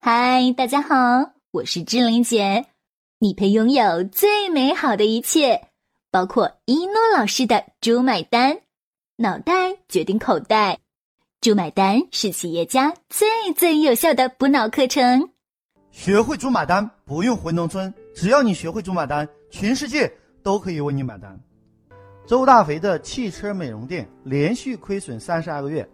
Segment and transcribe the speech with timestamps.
[0.00, 2.66] 嗨，大家好，我是志玲姐。
[3.18, 5.60] 你配拥有最美好的一切，
[6.12, 8.60] 包括一诺老师的“猪买单”，
[9.18, 10.78] 脑袋决定口袋
[11.42, 15.30] ，“猪买单”是企业家最最有效的补脑课程。
[15.90, 20.10] 学会“猪买单”，不用回农村，只要你学会“猪买单”，全世界
[20.44, 21.36] 都可以为你买单。
[22.24, 25.86] 周大肥的汽车美容店连续亏损三十二个月，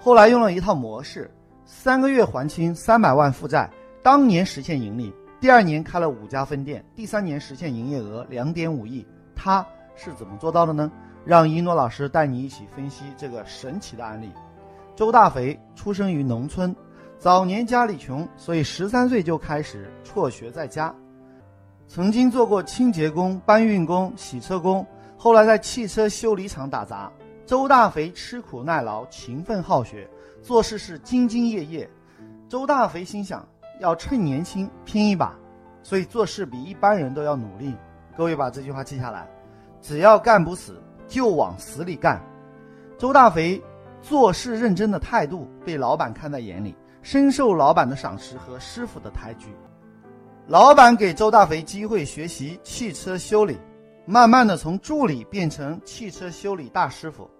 [0.00, 1.28] 后来用了一套模式。
[1.66, 3.70] 三个月还清三百万负债，
[4.02, 9.06] 当年实现盈利，第二年开了五家分店，第三年实现营业额两点五亿。
[9.34, 10.92] 他是怎么做到的呢？
[11.24, 14.30] 让一诺老师带你一起分析这个神奇的案例。
[14.94, 16.74] 周大肥出生于农村，
[17.18, 20.94] 早年家里穷，所以十三岁就开始辍学在家，
[21.88, 27.10] 曾经做过清洁工、搬运工、洗车工，后来在汽车修理厂打杂。
[27.46, 30.08] 周大肥吃苦耐劳，勤奋好学。
[30.44, 31.88] 做事是兢兢业业，
[32.50, 33.48] 周大肥心想
[33.80, 35.34] 要趁年轻拼一把，
[35.82, 37.74] 所以做事比一般人都要努力。
[38.14, 39.26] 各位把这句话记下来：
[39.80, 40.78] 只要干不死，
[41.08, 42.22] 就往死里干。
[42.98, 43.60] 周大肥
[44.02, 49.46] 做事认真的态度被老板看在眼里，深受老板的赏识和师傅的抬举。
[50.46, 53.58] 老板给周大肥机会学习汽车修理，
[54.04, 57.30] 慢慢的从助理变成汽车修理大师傅。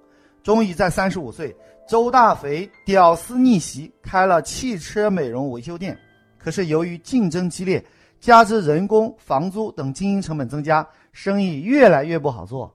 [0.44, 1.56] 终于在三十五岁，
[1.88, 5.98] 周大肥屌丝逆袭，开了汽车美容维修店。
[6.36, 7.82] 可是由于竞争激烈，
[8.20, 12.70] 加之人工、房租等经营成本增加，生意越来越不好做。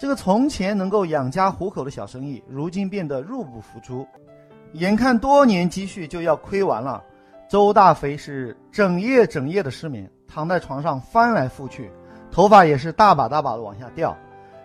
[0.00, 4.06] 这个从前能够养家糊口的小生意，如今变得入不敷出。
[4.72, 7.04] 眼看多年积蓄就要亏完了，
[7.50, 11.90] 周大肥是整夜整夜的失眠，躺在床上翻来覆去，
[12.30, 14.16] 头发也是大把大把的往下掉。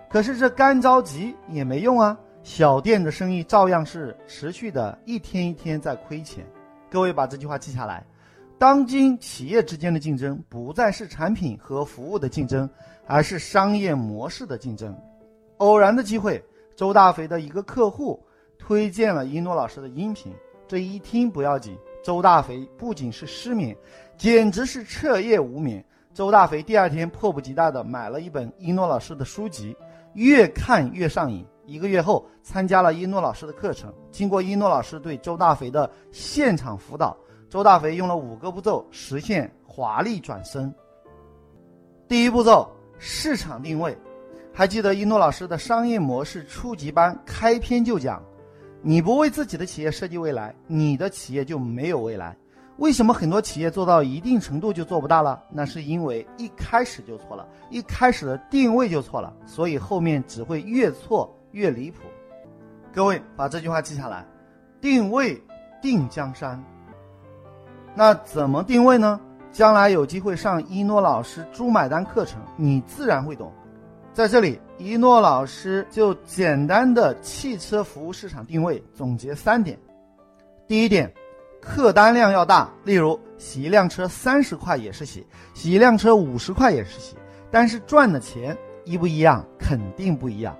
[0.09, 2.17] 可是这干着急也没用啊。
[2.45, 6.45] 小店的生意照样是持续的，一天一天在亏钱。
[6.91, 8.05] 各位把这句话记下来：
[8.59, 12.69] 当今企业之间的竞争不再是产品和服务的竞争，
[13.07, 14.95] 而是商业模式的竞争。
[15.57, 16.41] 偶然的机会，
[16.75, 18.23] 周大肥的一个客户
[18.59, 20.31] 推荐了一诺老师的音频，
[20.67, 23.75] 这一听不要紧，周大肥不仅是失眠，
[24.17, 25.83] 简直是彻夜无眠。
[26.13, 29.75] 周大肥第二天迫不及待地买了一本一诺老师的书籍，
[30.13, 31.43] 越看越上瘾。
[31.65, 33.93] 一个月后，参加了一诺老师的课程。
[34.11, 37.15] 经过一诺老师对周大肥的现场辅导，
[37.49, 40.73] 周大肥用了五个步骤实现华丽转身。
[42.07, 43.97] 第一步骤，市场定位。
[44.53, 48.23] 还记得一诺老师的商业模式初级班开篇就讲：
[48.81, 52.37] 你不为自己的企业设计未来，你的企业就没有未来。
[52.77, 55.41] 为什么很多企业做到一定程度就做不大了？
[55.49, 61.33] 那是因为一开始就错了，一开始的定位就错了，所以后面只会越错。
[61.55, 61.99] 越离谱，
[62.93, 64.25] 各位把这句话记下来：
[64.81, 65.41] 定位
[65.81, 66.61] 定江山。
[67.95, 69.17] 那怎么定位呢？
[69.53, 73.53] 将来有机会上一诺老师猪买单课程，你自然会懂。
[74.11, 79.79] 在这里，一诺老师就简单的汽车服务市场定位总结三点：
[80.67, 81.09] 第一点，
[81.61, 87.15] 客单量要大，例如洗一辆车三十块也是洗，洗一辆车五十块也是洗，
[87.49, 89.41] 但是赚的钱一不一样？
[89.57, 90.53] 肯定不一样。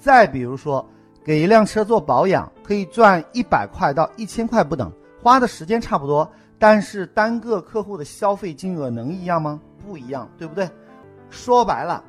[0.00, 0.84] 再比如说，
[1.22, 4.90] 给一辆车做保养，可以赚一百块到一千块不等，
[5.22, 6.26] 花的时间差不多，
[6.58, 9.60] 但是单个客户的消费金额能一样吗？
[9.86, 10.66] 不一样，对不对？
[11.28, 12.02] 说白了，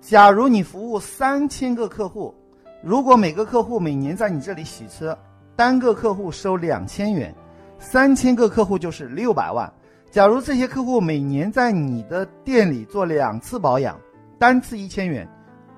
[0.00, 2.34] 假如你服务三千个客户，
[2.82, 5.16] 如果每个客户每年在你这里洗车，
[5.54, 7.34] 单个客户收两千元，
[7.78, 9.70] 三千个客户就是六百万。
[10.10, 14.00] 假如这些客户每年在你的店里做两次保养，
[14.38, 15.28] 单次一千元，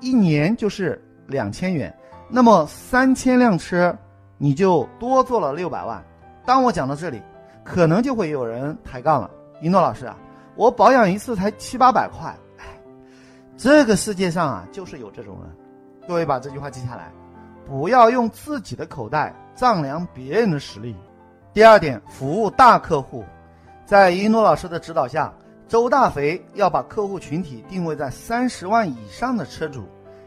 [0.00, 1.02] 一年就是。
[1.26, 1.94] 两千元，
[2.28, 3.96] 那么三千辆车，
[4.38, 6.02] 你就多做了六百万。
[6.44, 7.20] 当我讲到这里，
[7.64, 9.30] 可能就会有人抬杠了。
[9.60, 10.16] 一诺老师啊，
[10.54, 12.64] 我保养一次才七八百块，哎，
[13.56, 15.50] 这个世界上啊，就是有这种人。
[16.06, 17.10] 各位把这句话记下来，
[17.66, 20.94] 不要用自己的口袋丈量别人的实力。
[21.52, 23.24] 第二点，服务大客户，
[23.84, 25.32] 在一诺老师的指导下，
[25.66, 29.84] 周大肥要把客户群体定位在三十万以上的车主。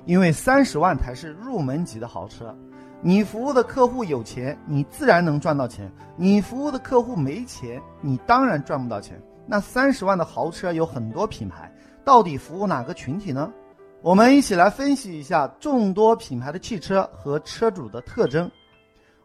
[0.09, 2.57] 因为三十万才是入门级的豪车，
[2.99, 9.21] 你服务的客户有钱，你自然能赚到钱；你服务的客户没钱，你当然赚不到钱。
[9.45, 11.71] 那三十万的豪车有很多品牌，
[12.03, 13.53] 到底服务哪个群体呢？
[14.01, 18.49] 我们一起来分析一下众多品牌的汽车和车主的特征。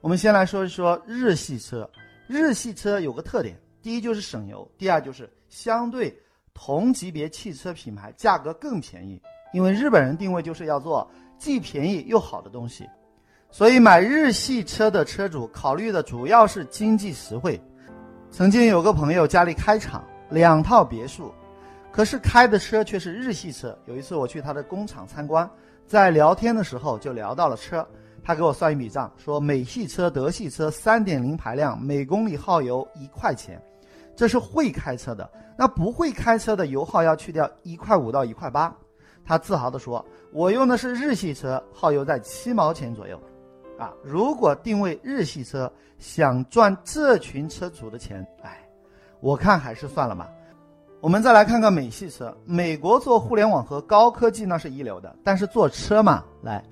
[0.02, 1.88] 我们先来说一说日系车，
[2.26, 6.14] 日系车有个特点，第一就是省油，第二就是相对
[6.52, 9.18] 同级别汽车品牌价格更便宜。
[9.54, 11.08] 因为日本人定位就是要做
[11.38, 12.84] 既便宜又好的东西，
[13.52, 17.58] 所以买日系车的车主考虑的主要是经济实惠。
[18.32, 21.32] 曾经有个朋友家里开厂，两套别墅，
[21.92, 23.78] 可是开的车却是日系车。
[23.86, 25.48] 有一次我去他的工厂参观，
[25.86, 27.86] 在聊天的时候就聊到了车，
[28.24, 33.62] 他给我算一笔账，说美系车、德系车三点零排量，每公里耗油一块钱，
[34.16, 35.30] 这是会开车的。
[35.56, 38.76] 那不会开车的油耗要去掉一块五到一块八。
[39.24, 43.18] 他自豪地说：“我用的是日系车，耗油在七毛钱左右。”
[43.76, 48.56] 啊，如果定位日系车，想赚这群车主的钱，哎，
[49.18, 50.30] 我看还是算了吧。
[51.00, 56.64] 我们再来看看美系车，美国做互联网和高科技那是一流的，但是做车嘛，来，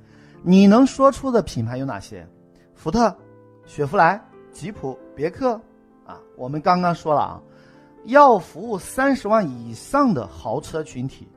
[0.45, 2.25] 你能说出的品牌有哪些？
[2.77, 3.13] 福特、
[3.67, 5.61] 雪佛兰、吉普、别克，
[6.07, 7.43] 啊，我们刚刚说了啊，
[8.05, 11.29] 要服务三十万以上的豪车群体，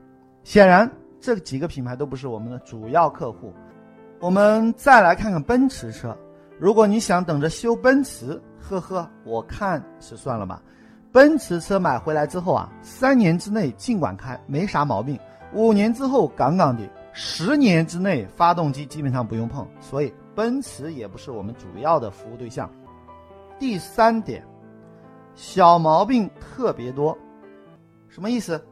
[0.44, 0.88] 显然。
[1.26, 3.52] 这几个品牌都不是我们的主要客户。
[4.20, 6.16] 我们再来看看奔驰车，
[6.56, 10.62] 如果你想等着修奔驰，呵呵，我看是算了吧。
[11.10, 15.18] 奔驰车买回来之后啊，三年之内尽管开，没啥毛病；
[15.52, 19.66] 五年之后杠杠的，十年之内发动机基本上不用碰。
[19.80, 22.70] 所以奔驰也不是我们主要的服务对象。
[23.58, 24.46] 第三点，
[25.34, 27.18] 小毛病特别多，
[28.08, 28.64] 什么意思？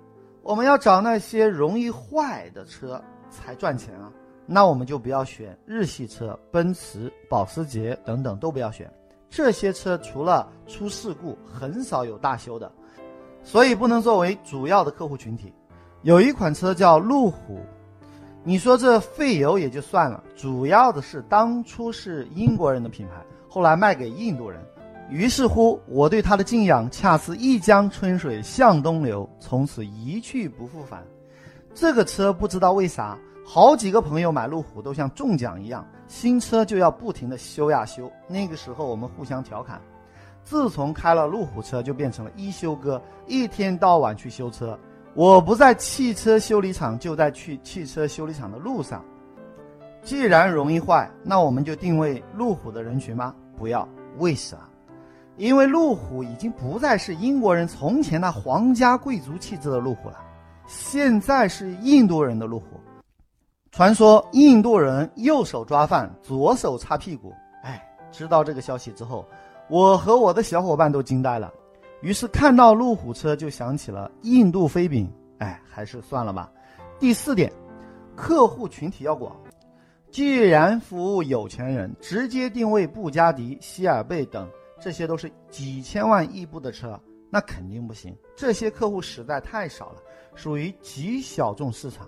[0.45, 4.13] 我们要找那些容易坏的车才赚钱啊，
[4.45, 8.93] 那我们就不要选日系车，奔驰、保时捷等等都不要选，
[9.31, 12.71] 这些车除了出事故，很少有大修的，
[13.43, 15.51] 所以不能作为主要的客户群体。
[16.03, 17.59] 有一款车叫路虎，
[18.43, 23.15] 你说这费油也就算了，主要的是当初是英国人的品牌，
[23.49, 24.61] 后来卖给印度人。
[25.11, 31.05] 于是乎，我对他的敬仰恰似一江春水向东流，从此一去不复返。
[31.75, 38.11] 这个车不知道为啥，好几个朋友买路虎都像中奖一样，新车就要不停的修呀修。
[38.27, 39.81] 那个时候我们互相调侃，
[40.43, 44.79] 自从开了路虎车，就变成了一修哥，一天到晚去修车。
[45.15, 49.05] 我不在汽车修理厂，就在去汽车修理厂的路上。
[50.03, 53.35] 既然容易坏，那我们就定位路虎的人群吗？
[53.57, 54.59] 不要，为啥？
[55.37, 60.21] 因为路虎已经不再是英国人从前那皇家贵族气质的路虎了，
[60.67, 62.67] 现在是印度人的路虎。
[63.73, 67.33] 传说印度人右手抓饭，左手擦屁股。
[67.65, 69.27] 哎，知道这个消息之后，
[69.69, 71.53] 我和我的小伙伴都惊呆了。
[72.01, 75.11] 于是看到路虎车就想起了印度飞饼。
[75.39, 76.49] 哎，还是算了吧。
[77.01, 77.53] 第四点，
[78.15, 79.35] 客户群体要广。
[80.13, 84.49] 既然服务有钱人，直接定位布加迪、希尔贝等。
[84.85, 87.01] 这些都是几千万一部的车，
[87.31, 88.15] 那肯定不行。
[88.37, 89.97] 这些客户实在太少了，
[90.35, 92.07] 属于极小众市场。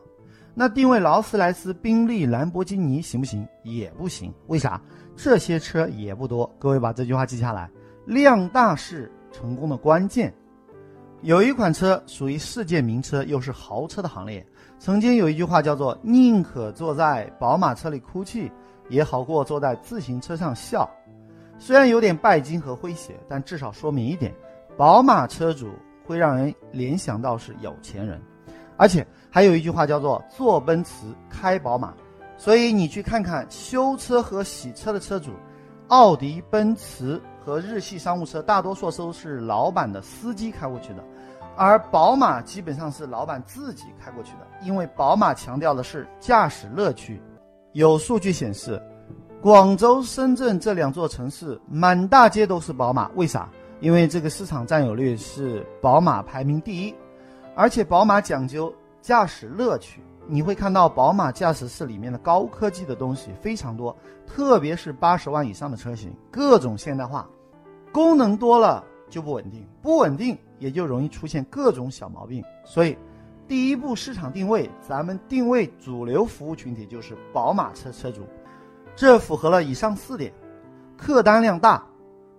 [0.52, 3.48] 那定位劳斯莱斯、宾利、兰博基尼行不行？
[3.62, 4.30] 也不行。
[4.48, 4.78] 为啥？
[5.16, 6.54] 这些车也不多。
[6.58, 7.70] 各位把这句话记下来：
[8.04, 10.30] 量大是成功的关键。
[11.22, 14.46] 有一款车属于世界名车，又是豪车的行列。
[14.78, 18.52] 曾经有一句话叫做：“宁可坐在宝马车里哭泣，
[18.90, 20.86] 也好过坐在自行车上笑。”
[21.58, 24.32] 虽然有点拜金和诙谐，但至少说明一点：
[24.76, 25.70] 宝马车主
[26.04, 28.20] 会让人联想到是有钱人，
[28.76, 31.94] 而且还有一句话叫做“坐奔驰，开宝马”。
[32.36, 35.30] 所以你去看看修车和洗车的车主，
[35.88, 41.02] 奥迪、奔驰和日系商务车，大多数都是老板的司机开过去的，
[41.56, 47.20] 而宝马基本上是老板自己开过去的，因为宝马强调的是驾驶乐趣。
[47.72, 48.80] 有数据显示。
[49.46, 53.48] 广州、深圳这两座城市满大街都是宝马，为啥？
[53.78, 56.92] 因为这个市场占有率是宝马排名第一，
[57.54, 60.02] 而且宝马讲究驾驶乐趣。
[60.26, 67.24] 你会看到宝马驾驶室里面的高科技的东西非常多，特别是八十万以上的车型，各种现代化，
[67.92, 72.42] 功能多了就不稳定，不稳定也就容易出现各种小毛病。
[72.64, 72.98] 所以，
[73.46, 78.26] 第一步市场定位，咱们定位主流服务群体就是宝马车车主。
[78.96, 80.32] 这符合了以上四点：
[80.96, 81.86] 客单量大，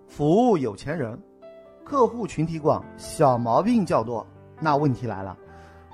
[0.08, 1.16] 服务有钱人，
[1.84, 4.26] 客户群体广，小毛病较多。
[4.58, 5.38] 那问题来了，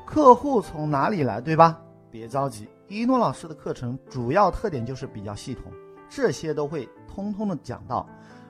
[0.06, 1.78] 客户从哪里来，对吧？
[2.10, 5.64] 别着急，一诺老师的课程主要特点就是比较系统，
[6.08, 8.08] 这些都会通通的讲到，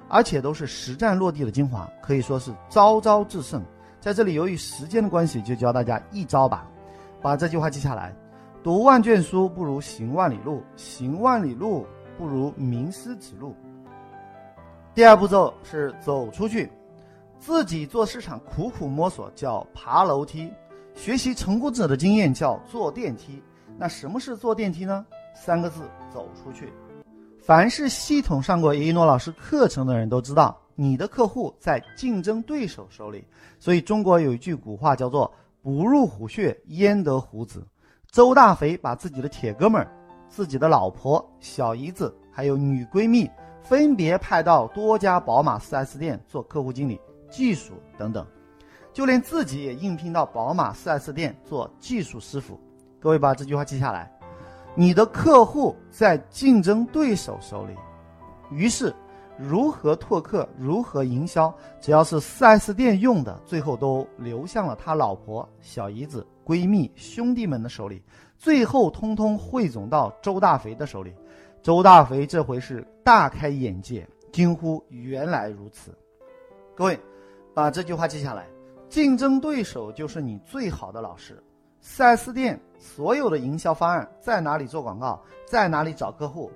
[0.09, 3.61] 而且都是实战落地的精华，可以说是招招制胜。
[4.01, 6.65] 在这里，由于时间的关系，就教大家一招吧，
[7.21, 8.15] 把这句话记下来：
[8.63, 11.85] 读万卷书不如行万里路，行万里路。
[12.17, 13.55] 不如名师指路。
[14.95, 16.71] 第二步骤是走出去，
[17.39, 20.51] 自己做市场苦苦摸索叫爬楼梯，
[20.95, 23.43] 学习成功者的经验叫坐电梯。
[23.77, 25.05] 那什么是坐电梯呢？
[25.35, 25.81] 三个字：
[26.13, 26.73] 走出去。
[27.43, 33.27] 凡是系统上过一诺老师课程的人都知道，你的客户在竞争对手手里。
[33.59, 35.31] 所以中国有一句古话叫做
[35.61, 37.67] “不入虎穴，焉得虎子”。
[38.11, 39.91] 周大肥把自己的铁哥们儿、
[40.29, 43.31] 自己的老婆、小姨子，还有女闺蜜，
[43.63, 47.01] 分别派到多家宝马 4S 店做客户经理、
[47.31, 48.27] 技术等等，
[48.93, 52.59] 就连自己也应聘到宝马 4S 店做技术师傅。
[53.01, 54.11] 各位把这句话记下来：
[54.75, 57.75] 你的客户在竞争对手手里。
[58.51, 58.95] 于是，
[59.37, 68.03] 如何拓客，如何营销，只要是 4S 店用的，最后都流向了他老婆、小姨子、闺蜜、兄弟们的手里，
[68.39, 71.13] 最后通通汇总到周大肥的手里。
[71.63, 75.91] 周大肥这回是大开眼界，惊呼：“原来如此！”
[76.77, 77.01] 各位，
[77.55, 78.47] 把这句话记下来：
[78.89, 81.43] 竞争对手就是你最好的老师。
[81.83, 86.51] 4S 店所有的营销方案，在哪里做广告，在哪里找客户？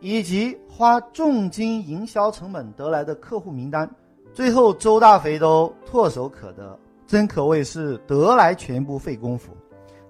[0.00, 3.90] 以及花重金营销成本得来的客户名单，
[4.34, 6.78] 最后周大肥都唾手可得，
[7.14, 9.56] 真可谓是得来全不费工夫。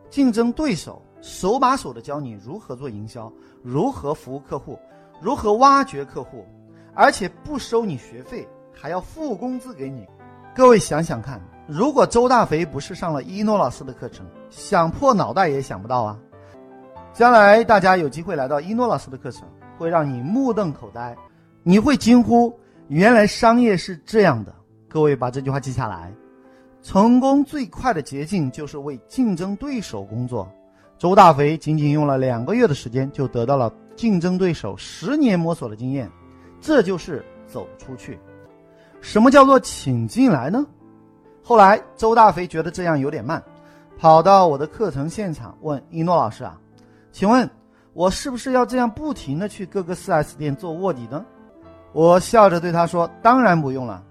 [0.09, 3.31] 竞争对手手把手的教你如何做营销，
[3.63, 4.79] 如何服务客户，
[5.21, 6.47] 如何挖掘客户，
[6.95, 10.07] 而且不收你学费，还要付工资给你。
[10.55, 16.19] 各位想想看，如果周大肥不是上了一诺老师的课程，想破脑袋也想不到啊！
[17.13, 19.47] 将来大家有机会来到一诺老师的课程。
[19.77, 21.15] 会让你目瞪口呆，
[21.63, 22.51] 你会惊呼
[22.89, 24.55] ：“原来商业是这样的。”
[24.89, 26.11] 各位把这句话记下来。
[26.85, 30.47] 成功最快的捷径就是为竞争对手工作。
[30.99, 36.11] 周大肥仅仅用了两个月的时间，就得到了竞争对手十年摸索的经验，
[36.61, 38.19] 这就是走出去。
[39.01, 40.67] 什么叫做请进来呢？
[41.43, 43.43] 后来周大肥觉得这样有点慢，
[43.99, 46.61] 跑到我的课程现场问一诺老师啊
[47.11, 47.49] ：“请问？”
[47.95, 51.25] 我是不是要这样不停的去各个 4S 店做卧底呢？
[51.93, 54.03] 我笑着对他说：“当然不用了，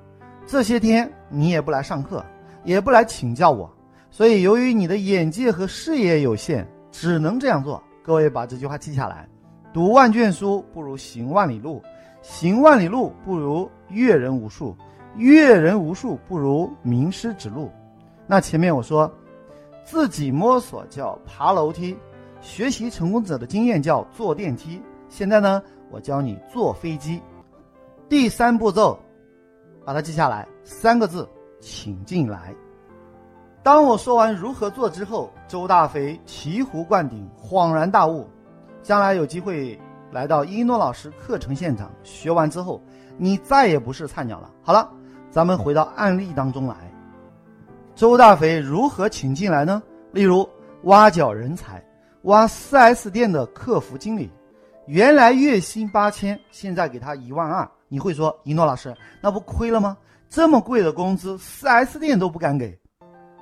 [0.48, 2.24] 这些天你也不来上课，
[2.64, 3.72] 也不来请教我，
[4.10, 9.28] 所以由于你的眼界和视野有限，只能这样做。”各位把这句话记下来：
[9.74, 11.82] 读万卷书不如行万里路，
[12.22, 14.76] 行万里路不如阅人无数，
[15.16, 17.72] 阅人无数不如名师指路。
[18.28, 19.12] 那前面我说，
[19.86, 21.98] 自己摸索叫爬楼梯。
[22.42, 27.22] 学习成功者的经验叫坐电梯，现在呢，我教你坐飞机。
[28.10, 29.00] 第三步骤，
[29.86, 31.26] 把它记下来，三个字，
[31.64, 32.54] 请进来。
[33.64, 38.28] 当我说完如何做之后，周大肥醍醐灌顶，恍然大悟，
[38.82, 39.80] 将来有机会
[40.12, 42.82] 来到一诺老师课程现场，学完之后，
[43.18, 44.52] 你再也不是菜鸟了。
[44.62, 44.92] 好了，
[45.32, 46.76] 咱们回到案例当中来，
[47.96, 49.82] 周大肥如何请进来呢？
[50.12, 50.48] 例如
[50.84, 51.82] 挖角人才。
[52.24, 54.32] 挖 4S 店的客服经理，
[54.86, 59.98] 原来月薪八千，现在给他一万二，你会说一诺老师那不亏了吗？
[60.34, 62.76] 这么贵的工资，4S 店都不敢给，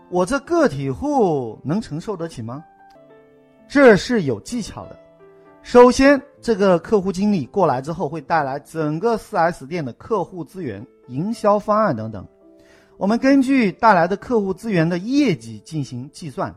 [0.10, 2.62] 我这个体户能承受得起吗？
[3.66, 5.00] 这是有技巧的。
[5.64, 12.28] 首先，这个客户经理过来之后，会带来整个 4S 店的客户资源、营销方案等等，
[12.98, 16.54] 我们根据带来的客户资源的业绩进行计算，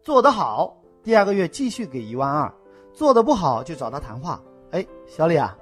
[0.00, 0.80] 做得好。
[1.02, 2.54] 第二个月继续给一万二，
[2.92, 4.40] 做得不好就找他谈话。
[4.70, 5.58] 哎，小李啊，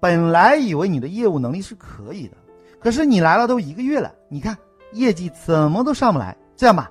[0.00, 2.36] 本来以为你的业务能力是可以的，
[2.80, 4.56] 可是你来了都一个月了，你看
[4.92, 6.36] 业绩怎么都上不来。
[6.56, 6.90] 这样吧，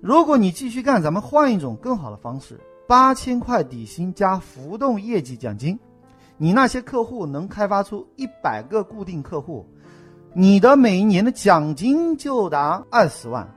[0.00, 5.78] 如果你继续干，咱们换一种更好的方式，八千块底薪加浮动业绩奖金，
[6.36, 9.66] 你那些客户能开发出一百个固定客户，
[10.32, 13.48] 你的每一年的奖金就达二十万，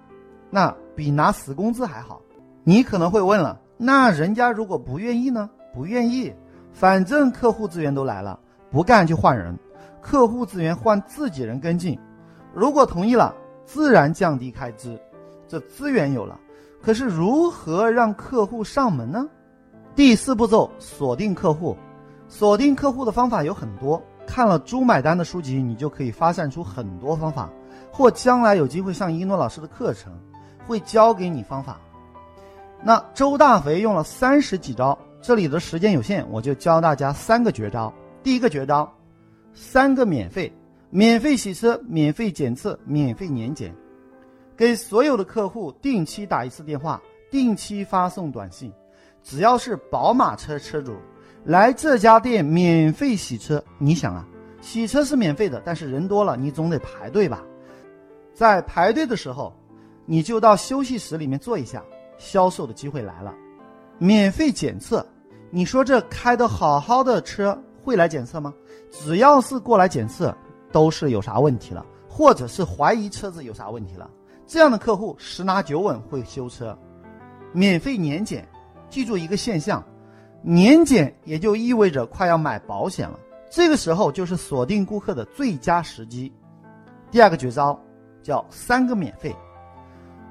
[0.49, 2.21] 那比拿死工资还好。
[2.63, 5.49] 你可能会问了，那人家如果不愿意呢？
[5.73, 6.33] 不愿意，
[6.73, 8.39] 反正客户资源都来了，
[8.71, 9.57] 不干就换人，
[10.01, 11.97] 客户资源换自己人跟进。
[12.53, 13.33] 如果同意了，
[13.65, 14.99] 自然降低开支，
[15.47, 16.39] 这资源有了。
[16.81, 19.27] 可是如何让客户上门呢？
[19.95, 21.75] 第四步骤，锁定客户。
[22.29, 27.49] 锁定客户的方法有很多，看了猪买单的书籍，你就可以发散出很多方法，
[27.91, 30.13] 或将来有机会上一诺老师的课程，
[30.67, 31.79] 会教给你方法。
[32.83, 37.91] 那周大肥用了三十几招，这里的时间有限，我就教大家三个绝招。
[38.21, 38.91] 第一个绝招，
[39.59, 40.53] 三个免费：
[40.91, 43.73] 免费洗车、免费检测、免费年检。
[44.55, 48.71] 给所有的客户定期打一次电话，定期发送短信。
[49.23, 50.95] 只要是宝马车车主
[51.43, 54.23] 来这家店免费洗车，你想啊，
[54.61, 57.43] 洗车是免费的，但是人多了，你总得排队吧？
[58.35, 59.51] 在排队的时候，
[60.05, 61.83] 你就到休息室里面坐一下。
[62.19, 63.33] 销售的机会来了，
[63.97, 65.03] 免费检测，
[65.49, 68.53] 你说这开的好好的车会来检测吗？
[68.91, 70.35] 只要是过来检测，
[70.73, 74.09] 都是有啥问题了，或者是怀疑车子有啥问题了。
[74.45, 76.77] 这样的客户十拿九稳会修车。
[77.53, 78.45] 免费年检，
[78.89, 79.81] 记住一个现象，
[80.41, 83.17] 年检也就意味着快要买保险了，
[83.49, 86.29] 这个时候就是锁定顾客的最佳时机。
[87.09, 87.79] 第二个绝招
[88.21, 89.33] 叫三个免费：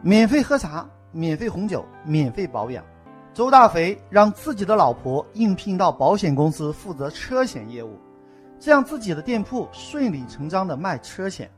[0.02, 2.84] 免费喝茶、免费红酒、免费保养。
[3.36, 8.00] 周大肥让自己的老婆应聘到保险公司负责车险业务，
[8.58, 11.50] 这样自己的店铺顺理成章的卖车险。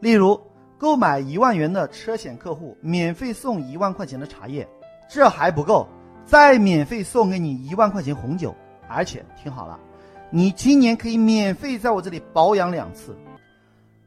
[0.00, 0.36] 例如，
[0.76, 4.68] 购买一万元的车险，客户免费送一万块钱的茶叶，
[5.08, 5.86] 这还不够，
[6.26, 8.52] 再免费送给你一万块钱红酒，
[8.88, 9.78] 而且听好了，
[10.30, 13.16] 你今年可以免费在我这里保养两次。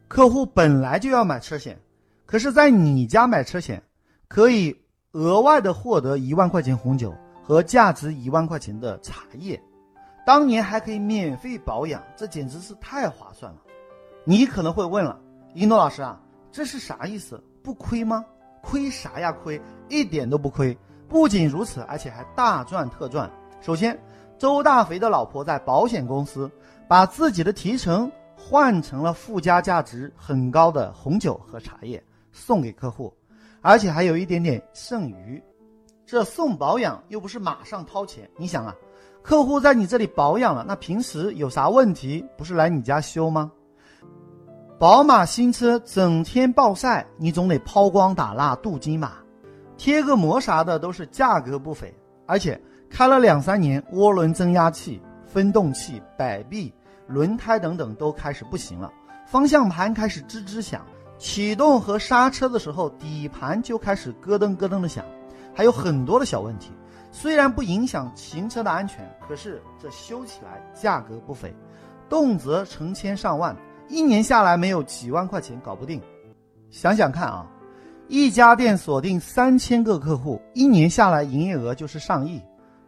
[0.10, 1.80] 客户本来就要买车险，
[2.26, 3.82] 可是在你家买车险
[4.28, 4.76] 可以。
[5.18, 9.60] 额外的获得一万块钱红酒和价值一万块钱的茶叶，
[10.24, 13.58] 当年还可以免费保养，这简直是太划算了。
[14.24, 15.20] 你可能会问了，
[15.56, 16.22] 一诺老师啊，
[16.52, 17.44] 这是啥意思？
[17.64, 18.24] 不亏吗？
[18.62, 19.32] 亏啥呀？
[19.32, 19.60] 亏
[19.90, 20.78] 一点都不亏。
[21.10, 23.28] 不仅如此，而且还大赚特赚。
[23.60, 24.00] 首先，
[24.38, 26.48] 周大肥的老婆在保险公司
[26.88, 33.12] 把自己的提成换成了附加价值很高的红酒和茶叶送给客户。
[33.68, 35.44] 而且还有一点点剩余，
[36.06, 38.26] 这送保养又不是马上掏钱。
[38.38, 38.74] 你想啊，
[39.22, 43.52] 客户在你这里保养了，那平时有啥问题不是来你家修吗？
[44.80, 49.22] 宝马新车整天暴晒，你总得抛光打蜡镀金吧？
[49.76, 51.94] 贴个膜啥的都是价格不菲，
[52.26, 52.58] 而且
[52.90, 56.74] 开了两三年，涡轮增压器、分动器、摆臂、
[57.06, 58.90] 轮胎等等都开始不行了，
[59.26, 60.86] 方向盘开始吱吱响。
[61.18, 65.04] 启动和刹车的时候，底盘就开始咯噔咯噔的响，
[65.54, 66.72] 还有很多的小问题。
[67.12, 71.54] 虽然不影响行车的安全，可是这修起来价格不菲，
[72.08, 73.56] 动辄成千上万，
[73.88, 76.02] 一年下来没有几万块钱搞不定。
[76.70, 77.48] 想想看啊，
[78.08, 82.40] 一家店锁定三千个客户，一年下来营业额就是上亿，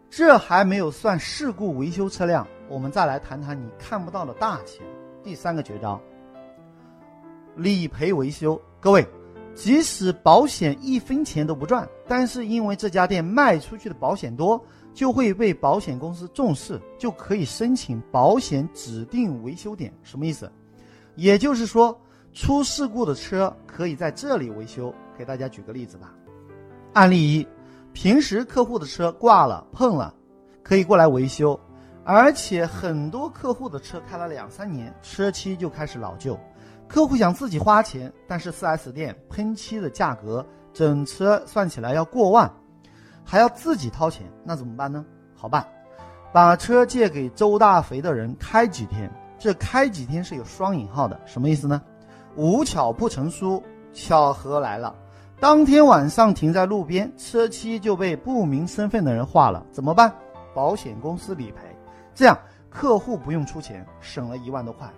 [0.09, 2.45] 这还没有算事故维修车辆。
[2.67, 4.85] 我们再来谈谈你看不到的大钱。
[5.23, 5.99] 第三个绝招。
[7.55, 9.07] 理赔维修，各位，
[9.53, 19.93] 即使保险一分钱都不赚，但是因为这家店卖出去的保险多，就会被保险公司重视，就可以申请保险指定维修点。
[20.03, 20.51] 什么意思？
[21.15, 21.99] 也就是说，
[22.33, 24.93] 出事故的车可以在这里维修。
[25.17, 26.13] 给大家举个例子吧。
[26.93, 27.45] 案例一：
[27.91, 30.13] 平时客户的车挂了、碰了，
[30.63, 31.59] 可以过来维修，
[32.05, 36.39] 而且很多客户的车开了两三年，车漆就开始老旧。
[36.89, 42.51] 客户想自己花钱，但是 4S 店喷漆的价格整车算起来要过万，
[43.23, 45.05] 还要自己掏钱，那怎么办呢？
[45.35, 45.63] 好办，
[46.33, 49.09] 把车借给周大肥的人开几天。
[49.37, 51.79] 这开几天是有双引号的，什么意思呢？
[52.35, 54.93] 无巧不成书，巧合来了，
[55.39, 60.11] 当天晚上停在路边，车漆就被不明身份的人画了，怎么办？
[60.55, 61.61] 保险公司理赔，
[62.15, 64.91] 这样客户不用出钱，省了一万多块。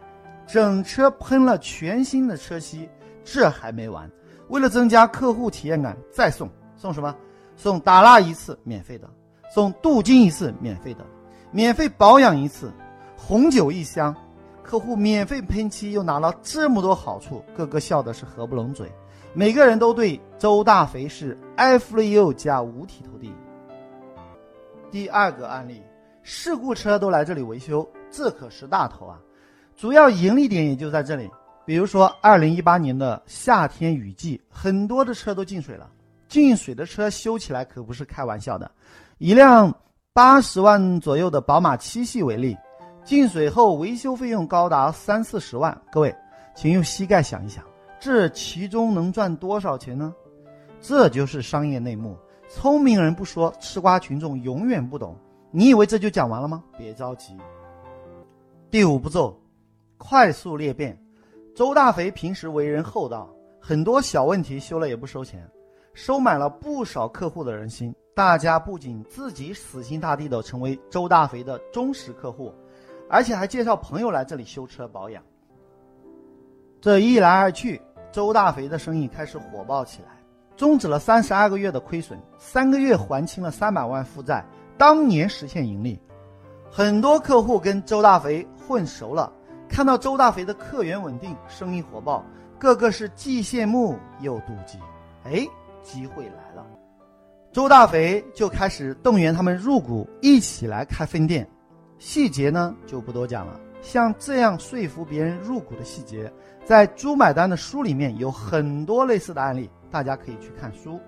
[0.51, 2.89] 整车喷了全新的车漆，
[3.23, 4.11] 这还没完。
[4.49, 7.15] 为了增加客户体验感，再送送什么？
[7.55, 9.09] 送打蜡一次免费的，
[9.53, 11.05] 送镀金一次免费的，
[11.51, 12.69] 免费保养一次，
[13.15, 14.13] 红酒一箱，
[14.61, 18.91] 客户免费喷漆，又拿了这么多好处，个个笑的是合不拢嘴。
[19.33, 23.33] 每个人都对周大肥是爱弗雷欧加五体投地。
[24.91, 25.81] 第二个案例，
[26.23, 29.17] 事故车都来这里维修，这可是大头啊！
[29.81, 31.27] 主要盈利点也就在这里，
[31.65, 35.89] 比如说二零一八年的夏天雨季，很多的车都进水了。
[36.27, 38.69] 进水的车修起来可不是开玩笑的。
[39.17, 39.75] 一辆
[40.13, 42.55] 八十万左右的宝马七系为例，
[43.03, 45.75] 进水后维修费用高达三四十万。
[45.91, 46.15] 各位，
[46.53, 47.63] 请用膝盖想一想，
[47.99, 50.13] 这其中能赚多少钱呢？
[50.79, 52.15] 这就是商业内幕。
[52.47, 55.17] 聪明人不说，吃瓜群众永远不懂。
[55.49, 56.63] 你以为这就讲完了吗？
[56.77, 57.35] 别着急，
[58.69, 59.35] 第五步骤。
[60.03, 60.97] 快速裂变，
[61.55, 65.47] 周大肥平时为人厚道，很多小问题修了也不收钱，
[65.93, 67.93] 收买了不少客户的人心。
[68.15, 72.51] 大家不仅自己死心塌地的成为周大肥的忠实客户，
[73.07, 75.23] 而且还介绍朋友来这里修车保养。
[76.81, 77.79] 这一来二去，
[78.11, 80.17] 周大肥的生意开始火爆起来，
[80.57, 84.43] 终止了三十二个月的亏损，三个月还清了三百万负债，
[84.79, 86.01] 当年实现盈利。
[86.71, 89.31] 很多客户跟周大肥混熟了。
[89.71, 92.25] 看到周大肥的客源稳定，生意火爆，
[92.59, 94.77] 个个是既羡慕又妒忌。
[95.23, 95.47] 哎，
[95.81, 96.67] 机会来了，
[97.53, 101.47] 周大肥就开始动员他们入股，一起来开分店。
[101.99, 106.29] 细节呢就不多讲了，像这样说服别人入股的细节，
[106.65, 110.99] 在《猪买单》的书里面有很多类似的案例，大家可以去看书。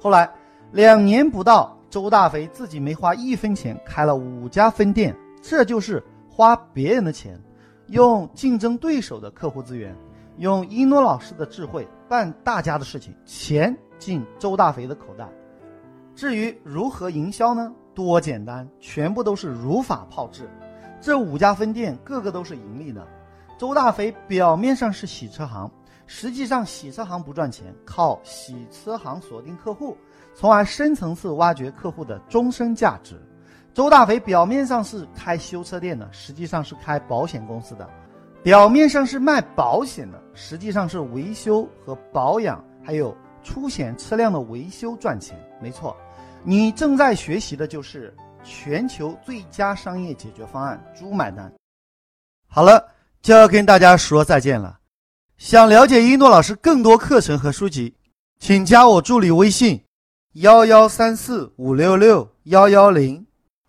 [0.00, 0.28] 后来
[0.72, 7.38] 两年不到，周大肥自己没花一分钱，开了五家分店，这就是花别人的钱，
[7.92, 9.94] 用竞争对手的客户资源，
[10.38, 15.28] 用一诺老师的智慧办大家的事情，钱进周大肥的口袋。
[16.14, 17.70] 至于如何营销呢？
[17.94, 20.48] 多简单，全部都是如法炮制。
[21.02, 23.06] 这五家分店个个都是盈利的。
[23.58, 25.70] 周大肥表面上是洗车行。
[26.06, 29.94] 实际上，洗车行不赚钱，靠洗车行锁定客户，
[30.34, 33.20] 从而深层次挖掘客户的终身价值。
[33.74, 37.86] 周大肥表面上是开修车店的，实际上是开保险公司的；
[38.42, 45.38] 表面上是卖保险的，实际上是维修和保养，还有出险车辆的维修赚钱。
[45.60, 45.96] 没错，
[46.44, 51.50] 你正在学习的就是全球最佳商业解决方案——猪买单。
[52.46, 52.86] 好了，
[53.22, 54.78] 就要跟大家说再见了。
[55.38, 57.94] 想了解一诺老师更多课程和书籍，
[58.38, 59.82] 请加我助理微信：
[60.34, 63.26] 幺幺三四五六六幺幺零，